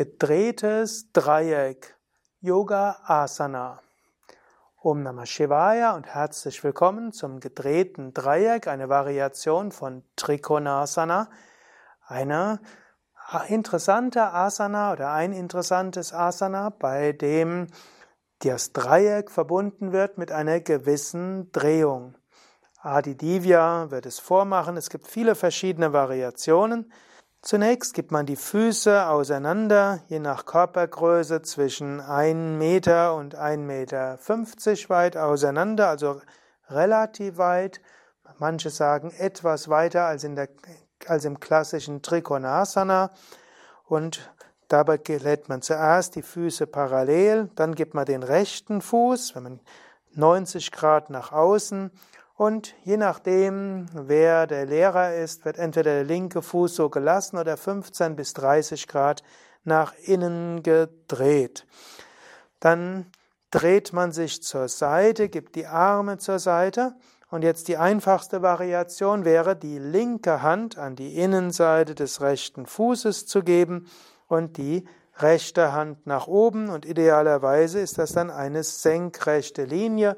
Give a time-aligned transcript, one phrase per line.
[0.00, 1.94] Gedrehtes Dreieck,
[2.40, 3.82] Yoga Asana.
[4.82, 11.28] Om Namah Shivaya und herzlich willkommen zum gedrehten Dreieck, eine Variation von Trikonasana,
[12.06, 12.60] eine
[13.48, 17.66] interessante Asana oder ein interessantes Asana, bei dem
[18.38, 22.14] das Dreieck verbunden wird mit einer gewissen Drehung.
[22.80, 24.78] Adi Divya wird es vormachen.
[24.78, 26.90] Es gibt viele verschiedene Variationen.
[27.42, 34.18] Zunächst gibt man die Füße auseinander, je nach Körpergröße zwischen 1 Meter und 1,50 Meter
[34.90, 36.20] weit auseinander, also
[36.68, 37.80] relativ weit.
[38.38, 40.50] Manche sagen etwas weiter als, in der,
[41.06, 43.10] als im klassischen Trikonasana.
[43.86, 44.30] Und
[44.68, 49.60] dabei lädt man zuerst die Füße parallel, dann gibt man den rechten Fuß, wenn man
[50.12, 51.90] 90 Grad nach außen
[52.40, 57.58] und je nachdem, wer der Lehrer ist, wird entweder der linke Fuß so gelassen oder
[57.58, 59.22] 15 bis 30 Grad
[59.62, 61.66] nach innen gedreht.
[62.58, 63.04] Dann
[63.50, 66.94] dreht man sich zur Seite, gibt die Arme zur Seite
[67.28, 73.26] und jetzt die einfachste Variation wäre, die linke Hand an die Innenseite des rechten Fußes
[73.26, 73.86] zu geben
[74.28, 80.16] und die rechte Hand nach oben und idealerweise ist das dann eine senkrechte Linie,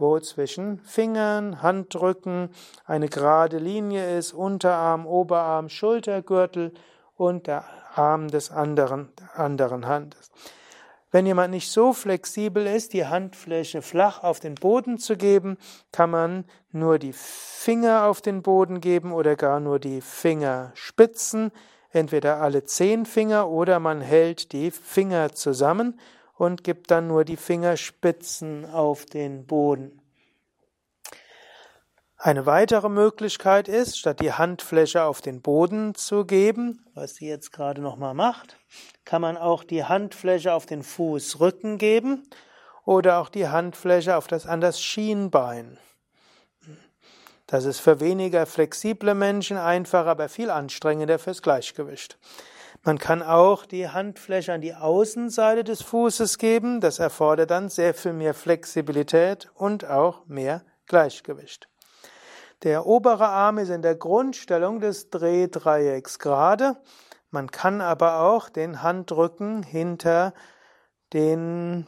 [0.00, 2.50] wo zwischen Fingern, Handrücken
[2.86, 6.72] eine gerade Linie ist, Unterarm, Oberarm, Schultergürtel
[7.16, 10.30] und der Arm des anderen, anderen Handes.
[11.12, 15.58] Wenn jemand nicht so flexibel ist, die Handfläche flach auf den Boden zu geben,
[15.90, 21.50] kann man nur die Finger auf den Boden geben oder gar nur die Fingerspitzen,
[21.90, 25.98] entweder alle zehn Finger oder man hält die Finger zusammen
[26.40, 30.00] und gibt dann nur die Fingerspitzen auf den Boden.
[32.16, 37.52] Eine weitere Möglichkeit ist, statt die Handfläche auf den Boden zu geben, was sie jetzt
[37.52, 38.56] gerade nochmal macht,
[39.04, 42.26] kann man auch die Handfläche auf den Fußrücken geben
[42.86, 45.76] oder auch die Handfläche auf das, an das Schienbein.
[47.46, 52.16] Das ist für weniger flexible Menschen einfach, aber viel anstrengender fürs Gleichgewicht.
[52.82, 56.80] Man kann auch die Handfläche an die Außenseite des Fußes geben.
[56.80, 61.68] Das erfordert dann sehr viel mehr Flexibilität und auch mehr Gleichgewicht.
[62.62, 66.76] Der obere Arm ist in der Grundstellung des Drehdreiecks gerade.
[67.30, 70.32] Man kann aber auch den Handrücken hinter
[71.12, 71.86] den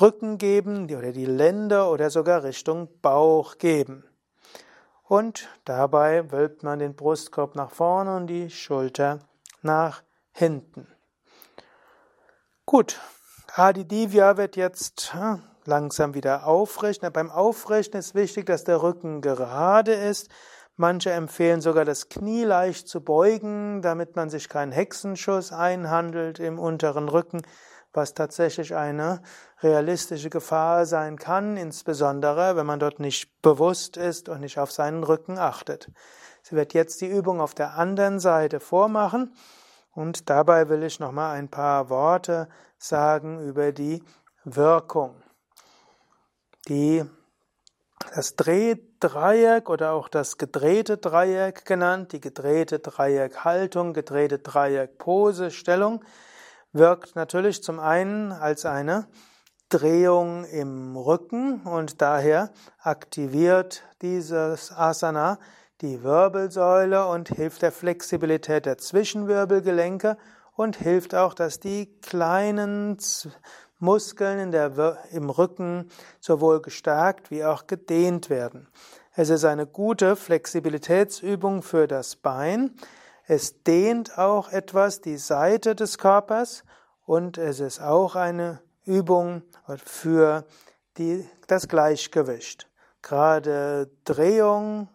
[0.00, 4.04] Rücken geben oder die Lände oder sogar Richtung Bauch geben.
[5.02, 9.18] Und dabei wölbt man den Brustkorb nach vorne und die Schulter
[9.60, 10.02] nach
[10.32, 10.86] hinten.
[12.66, 13.00] Gut,
[13.54, 17.12] Adi Divya wird jetzt hm, langsam wieder aufrichten.
[17.12, 20.28] Beim Aufrichten ist wichtig, dass der Rücken gerade ist.
[20.76, 26.58] Manche empfehlen sogar das Knie leicht zu beugen, damit man sich keinen Hexenschuss einhandelt im
[26.58, 27.42] unteren Rücken,
[27.92, 29.20] was tatsächlich eine
[29.62, 35.04] realistische Gefahr sein kann, insbesondere wenn man dort nicht bewusst ist und nicht auf seinen
[35.04, 35.90] Rücken achtet.
[36.42, 39.34] Sie wird jetzt die Übung auf der anderen Seite vormachen.
[39.92, 44.02] Und dabei will ich noch mal ein paar Worte sagen über die
[44.44, 45.16] Wirkung.
[46.68, 47.04] Die,
[48.14, 56.04] das Drehdreieck oder auch das gedrehte Dreieck genannt, die gedrehte Dreieckhaltung, gedrehte Dreieckposestellung,
[56.72, 59.08] wirkt natürlich zum einen als eine
[59.70, 65.38] Drehung im Rücken und daher aktiviert dieses Asana
[65.80, 70.16] die Wirbelsäule und hilft der Flexibilität der Zwischenwirbelgelenke
[70.54, 72.98] und hilft auch, dass die kleinen
[73.78, 78.68] Muskeln der, im Rücken sowohl gestärkt wie auch gedehnt werden.
[79.14, 82.74] Es ist eine gute Flexibilitätsübung für das Bein.
[83.26, 86.62] Es dehnt auch etwas die Seite des Körpers
[87.06, 89.42] und es ist auch eine Übung
[89.84, 90.44] für
[90.98, 92.68] die, das Gleichgewicht.
[93.02, 94.88] Gerade Drehung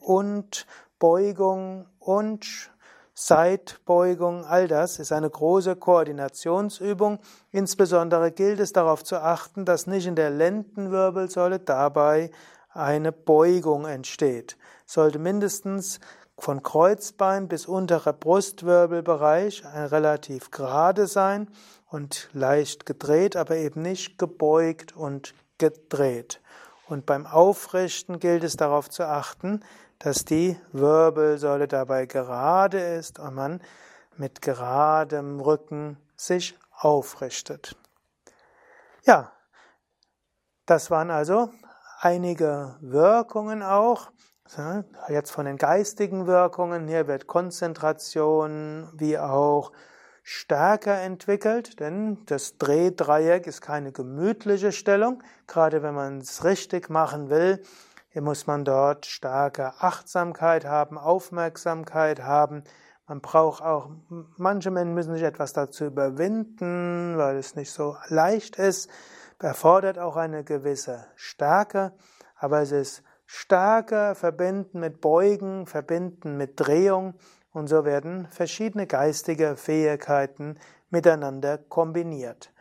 [0.00, 0.66] und
[0.98, 2.70] Beugung und
[3.14, 7.18] Seitbeugung, all das ist eine große Koordinationsübung.
[7.50, 12.30] Insbesondere gilt es darauf zu achten, dass nicht in der Lendenwirbelsäule dabei
[12.70, 14.56] eine Beugung entsteht.
[14.86, 16.00] Sollte mindestens
[16.38, 21.50] von Kreuzbein bis unterer Brustwirbelbereich relativ gerade sein
[21.90, 26.40] und leicht gedreht, aber eben nicht gebeugt und gedreht.
[26.90, 29.60] Und beim Aufrichten gilt es darauf zu achten,
[30.00, 33.62] dass die Wirbelsäule dabei gerade ist und man
[34.16, 37.76] mit geradem Rücken sich aufrichtet.
[39.04, 39.30] Ja,
[40.66, 41.50] das waren also
[42.00, 44.10] einige Wirkungen auch.
[45.06, 46.88] Jetzt von den geistigen Wirkungen.
[46.88, 49.70] Hier wird Konzentration wie auch
[50.32, 55.24] stärker entwickelt, denn das Drehdreieck ist keine gemütliche Stellung.
[55.48, 57.60] Gerade wenn man es richtig machen will,
[58.14, 62.62] muss man dort starke Achtsamkeit haben, Aufmerksamkeit haben.
[63.08, 63.90] Man braucht auch,
[64.36, 68.88] manche Menschen müssen sich etwas dazu überwinden, weil es nicht so leicht ist.
[69.40, 71.92] Erfordert auch eine gewisse Stärke,
[72.36, 77.14] aber es ist stärker verbinden mit Beugen, verbinden mit Drehung
[77.52, 80.58] und so werden verschiedene geistige Fähigkeiten
[80.90, 82.52] miteinander kombiniert.